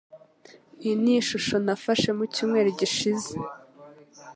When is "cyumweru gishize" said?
2.33-3.33